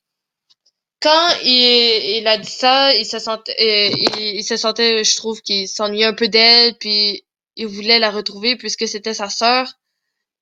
quand 1.01 1.29
il, 1.43 2.17
il, 2.17 2.27
a 2.27 2.38
dit 2.38 2.50
ça, 2.50 2.93
il 2.96 3.05
se 3.05 3.19
sentait, 3.19 3.55
euh, 3.60 4.17
il, 4.19 4.43
se 4.43 4.57
sentait, 4.57 5.03
je 5.03 5.15
trouve, 5.15 5.41
qu'il 5.41 5.67
s'ennuyait 5.67 6.05
un 6.05 6.13
peu 6.13 6.27
d'elle, 6.27 6.75
puis 6.77 7.25
il 7.55 7.67
voulait 7.67 8.00
la 8.00 8.12
retrouver 8.12 8.55
puisque 8.55 8.88
c'était 8.88 9.13
sa 9.13 9.29
sœur, 9.29 9.74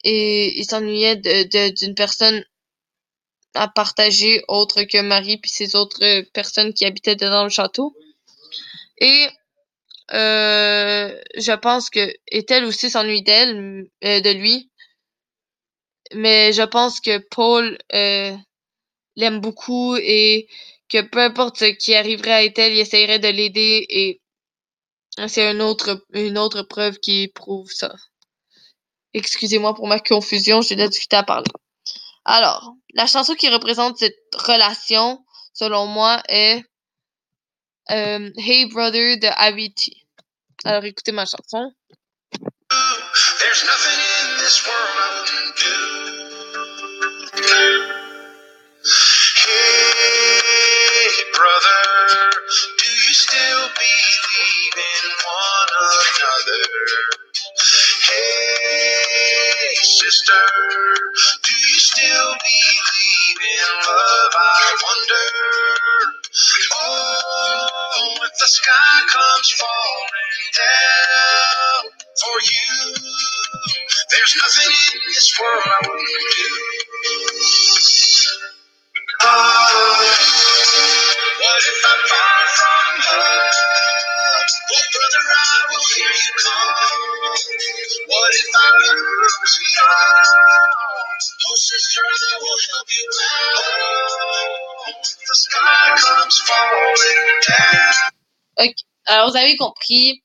et 0.03 0.59
il 0.59 0.65
s'ennuyait 0.65 1.15
d'une 1.15 1.95
personne 1.95 2.43
à 3.53 3.67
partager 3.67 4.43
autre 4.47 4.83
que 4.83 5.01
Marie 5.01 5.37
puis 5.37 5.49
ces 5.49 5.75
autres 5.75 6.21
personnes 6.33 6.73
qui 6.73 6.85
habitaient 6.85 7.15
dans 7.15 7.43
le 7.43 7.49
château. 7.49 7.95
Et 8.99 9.27
euh, 10.13 11.19
je 11.35 11.51
pense 11.53 11.89
que 11.89 12.13
est-elle 12.27 12.65
aussi 12.65 12.89
s'ennuie 12.89 13.23
d'elle, 13.23 13.87
euh, 14.03 14.21
de 14.21 14.29
lui. 14.31 14.71
Mais 16.13 16.53
je 16.53 16.61
pense 16.61 16.99
que 16.99 17.17
Paul 17.31 17.77
euh, 17.93 18.35
l'aime 19.15 19.39
beaucoup 19.39 19.95
et 19.95 20.47
que 20.89 21.01
peu 21.01 21.19
importe 21.19 21.57
ce 21.57 21.65
qui 21.65 21.95
arriverait 21.95 22.33
à 22.33 22.43
Ethel, 22.43 22.73
il 22.73 22.79
essayerait 22.79 23.19
de 23.19 23.27
l'aider 23.27 23.85
et 23.89 24.21
c'est 25.27 25.49
une 25.51 25.61
autre, 25.61 26.05
une 26.13 26.37
autre 26.37 26.61
preuve 26.63 26.99
qui 26.99 27.29
prouve 27.29 27.71
ça. 27.71 27.95
Excusez-moi 29.13 29.73
pour 29.73 29.87
ma 29.87 29.99
confusion, 29.99 30.61
j'ai 30.61 30.75
de 30.75 30.83
la 30.83 31.17
à 31.19 31.23
parler. 31.23 31.45
Alors, 32.25 32.73
la 32.93 33.07
chanson 33.07 33.33
qui 33.33 33.49
représente 33.49 33.97
cette 33.97 34.19
relation, 34.33 35.23
selon 35.53 35.87
moi, 35.87 36.21
est 36.27 36.63
euh, 37.91 38.29
Hey 38.37 38.65
Brother 38.65 39.17
de 39.19 39.27
Avicii. 39.35 40.05
Alors, 40.63 40.83
écoutez 40.85 41.11
ma 41.11 41.25
chanson. 41.25 41.71
Ok, 98.57 98.73
alors 99.05 99.31
vous 99.31 99.37
avez 99.37 99.55
compris. 99.57 100.23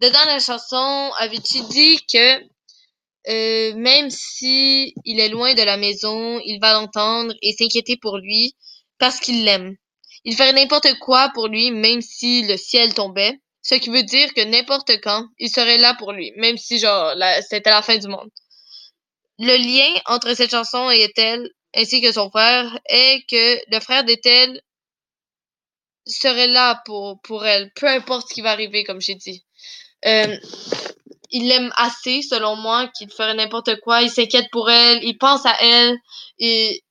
Dedans 0.00 0.24
la 0.26 0.38
chanson, 0.38 1.12
avais-tu 1.18 1.62
dit 1.70 2.04
que 2.12 2.42
euh, 3.28 3.74
même 3.76 4.10
si 4.10 4.94
il 5.04 5.18
est 5.18 5.28
loin 5.30 5.54
de 5.54 5.62
la 5.62 5.76
maison, 5.76 6.40
il 6.44 6.58
va 6.60 6.74
l'entendre 6.74 7.32
et 7.40 7.52
s'inquiéter 7.52 7.96
pour 7.96 8.18
lui 8.18 8.54
parce 8.98 9.18
qu'il 9.18 9.44
l'aime. 9.44 9.76
Il 10.24 10.36
ferait 10.36 10.52
n'importe 10.52 10.98
quoi 10.98 11.30
pour 11.34 11.48
lui, 11.48 11.70
même 11.70 12.02
si 12.02 12.42
le 12.42 12.56
ciel 12.56 12.94
tombait. 12.94 13.38
Ce 13.64 13.74
qui 13.76 13.88
veut 13.88 14.02
dire 14.02 14.32
que 14.34 14.42
n'importe 14.42 15.00
quand, 15.02 15.26
il 15.38 15.48
serait 15.48 15.78
là 15.78 15.94
pour 15.98 16.12
lui, 16.12 16.32
même 16.36 16.58
si 16.58 16.78
genre 16.78 17.14
c'était 17.48 17.70
la 17.70 17.80
fin 17.80 17.96
du 17.96 18.08
monde. 18.08 18.28
Le 19.38 19.56
lien 19.56 20.00
entre 20.04 20.34
cette 20.34 20.50
chanson 20.50 20.90
et 20.90 21.02
Ethel, 21.02 21.48
ainsi 21.74 22.02
que 22.02 22.12
son 22.12 22.30
frère, 22.30 22.78
est 22.86 23.24
que 23.28 23.74
le 23.74 23.80
frère 23.80 24.04
d'Ethel 24.04 24.60
serait 26.06 26.46
là 26.46 26.82
pour, 26.84 27.20
pour 27.22 27.46
elle, 27.46 27.72
peu 27.74 27.88
importe 27.88 28.28
ce 28.28 28.34
qui 28.34 28.42
va 28.42 28.50
arriver, 28.50 28.84
comme 28.84 29.00
j'ai 29.00 29.14
dit. 29.14 29.42
Euh, 30.04 30.36
il 31.30 31.48
l'aime 31.48 31.72
assez, 31.76 32.20
selon 32.20 32.56
moi, 32.56 32.90
qu'il 32.96 33.10
ferait 33.10 33.34
n'importe 33.34 33.80
quoi. 33.80 34.02
Il 34.02 34.10
s'inquiète 34.10 34.50
pour 34.52 34.70
elle, 34.70 35.02
il 35.02 35.16
pense 35.16 35.46
à 35.46 35.56
elle, 35.62 35.96
et 36.38 36.84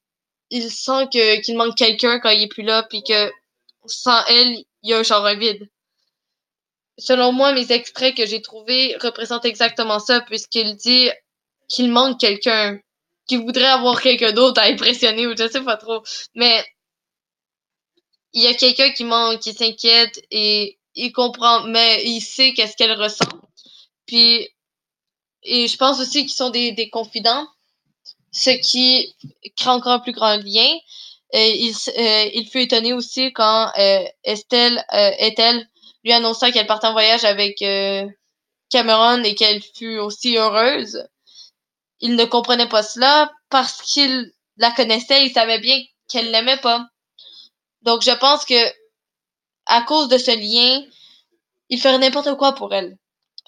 il 0.50 0.72
sent 0.72 1.08
que 1.14 1.40
qu'il 1.42 1.56
manque 1.56 1.78
quelqu'un 1.78 2.20
quand 2.20 2.32
il 2.32 2.44
est 2.44 2.48
plus 2.48 2.64
là, 2.64 2.82
puis 2.90 3.04
que 3.04 3.32
sans 3.86 4.26
elle, 4.26 4.58
il 4.82 4.90
y 4.90 4.94
a 4.94 4.98
un 4.98 5.04
genre 5.04 5.30
vide. 5.36 5.70
Selon 6.98 7.32
moi, 7.32 7.54
mes 7.54 7.72
extraits 7.72 8.16
que 8.16 8.26
j'ai 8.26 8.42
trouvés 8.42 8.96
représentent 9.02 9.46
exactement 9.46 10.00
ça, 10.00 10.22
puisqu'il 10.22 10.76
dit 10.76 11.10
qu'il 11.68 11.90
manque 11.90 12.20
quelqu'un, 12.20 12.80
qu'il 13.28 13.40
voudrait 13.40 13.66
avoir 13.66 14.02
quelqu'un 14.02 14.32
d'autre 14.32 14.62
à 14.62 14.66
impressionner, 14.66 15.26
ou 15.28 15.36
je 15.36 15.50
sais 15.50 15.64
pas 15.64 15.78
trop. 15.78 16.04
Mais 16.36 16.64
il 18.34 18.44
y 18.44 18.48
a 18.48 18.54
quelqu'un 18.54 18.92
qui 18.92 19.04
manque, 19.06 19.40
qui 19.40 19.54
s'inquiète, 19.54 20.22
et 20.30 20.78
il 20.96 21.12
comprend, 21.12 21.64
mais 21.64 22.04
il 22.06 22.22
sait 22.22 22.54
qu'est-ce 22.54 22.76
qu'elle 22.76 23.00
ressent. 23.00 23.26
Puis, 24.06 24.48
et 25.44 25.68
je 25.68 25.78
pense 25.78 26.00
aussi 26.00 26.22
qu'ils 26.22 26.34
sont 26.34 26.50
des, 26.52 26.72
des 26.72 26.90
confidents, 26.90 27.48
ce 28.32 28.52
qui 28.52 29.16
crée 29.58 29.70
encore 29.70 29.94
un 29.94 30.00
plus 30.00 30.14
grand 30.14 30.38
lien. 30.38 30.78
Et 31.32 31.66
il, 31.66 31.76
euh, 31.98 32.30
il 32.36 32.48
fut 32.48 32.60
étonné 32.60 32.94
aussi 32.94 33.34
quand 33.34 33.72
euh, 33.80 34.04
Estelle, 34.24 34.84
euh, 34.94 35.12
Ethel 35.18 35.68
lui 36.04 36.14
annonça 36.14 36.52
qu'elle 36.52 36.68
partait 36.68 36.88
en 36.88 36.94
voyage 36.94 37.24
avec 37.24 37.62
euh, 37.62 38.08
Cameron 38.70 39.24
et 39.24 39.36
qu'elle 39.36 39.62
fut 39.62 39.98
aussi 39.98 40.38
heureuse. 40.38 41.08
Il 42.00 42.16
ne 42.16 42.26
comprenait 42.26 42.68
pas 42.68 42.84
cela 42.84 43.32
parce 43.50 43.82
qu'il 43.82 44.32
la 44.58 44.72
connaissait, 44.72 45.26
il 45.26 45.32
savait 45.32 45.60
bien 45.60 45.80
qu'elle 46.10 46.32
l'aimait 46.32 46.58
pas. 46.58 46.86
Donc 47.82 48.02
je 48.04 48.12
pense 48.12 48.46
que 48.46 48.56
à 49.66 49.82
cause 49.84 50.10
de 50.10 50.18
ce 50.18 50.32
lien, 50.32 50.86
il 51.70 51.80
ferait 51.80 51.98
n'importe 51.98 52.36
quoi 52.36 52.54
pour 52.54 52.74
elle. 52.74 52.98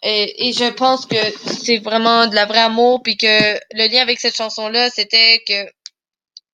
Et, 0.03 0.49
et, 0.49 0.53
je 0.53 0.69
pense 0.71 1.05
que 1.05 1.15
c'est 1.61 1.79
vraiment 1.79 2.27
de 2.27 2.35
la 2.35 2.45
vraie 2.45 2.59
amour, 2.59 3.01
puis 3.01 3.17
que 3.17 3.55
le 3.71 3.87
lien 3.87 4.01
avec 4.01 4.19
cette 4.19 4.35
chanson-là, 4.35 4.89
c'était 4.89 5.43
que, 5.47 5.71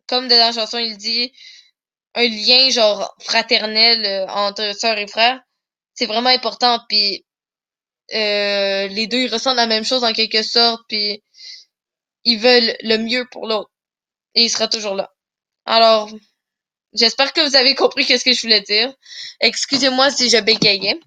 comme 0.08 0.28
dans 0.28 0.38
la 0.38 0.52
chanson, 0.54 0.78
il 0.78 0.96
dit, 0.98 1.34
un 2.16 2.28
lien 2.28 2.70
genre 2.70 3.14
fraternel 3.20 4.06
euh, 4.06 4.28
entre 4.28 4.74
sœur 4.78 4.98
et 4.98 5.08
frère, 5.08 5.42
c'est 6.02 6.08
vraiment 6.08 6.32
important, 6.32 6.80
puis 6.90 7.24
euh, 8.16 8.88
les 8.88 9.06
deux, 9.06 9.20
ils 9.20 9.32
ressentent 9.32 9.56
la 9.56 9.68
même 9.68 9.86
chose 9.86 10.04
en 10.04 10.14
quelque 10.14 10.42
sorte, 10.42 10.82
puis 10.88 11.22
ils 12.24 12.40
veulent 12.40 12.76
le 12.82 12.98
mieux 12.98 13.28
pour 13.30 13.46
l'autre. 13.46 13.70
Et 14.34 14.46
il 14.46 14.50
sera 14.50 14.68
toujours 14.68 14.96
là. 14.96 15.12
Alors, 15.66 16.10
j'espère 16.94 17.34
que 17.34 17.48
vous 17.48 17.56
avez 17.56 17.76
compris 17.76 18.06
ce 18.06 18.26
que 18.26 18.34
je 18.34 18.42
voulais 18.42 18.62
dire. 18.62 18.92
Excusez-moi 19.42 20.10
si 20.10 20.28
je 20.32 20.38
bégayais, 20.38 21.00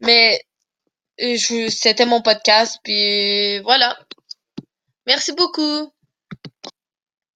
mais 0.00 0.44
c'était 1.70 2.04
mon 2.04 2.20
podcast, 2.20 2.80
puis 2.82 3.60
voilà. 3.60 3.96
Merci 5.06 5.32
beaucoup. 5.34 5.92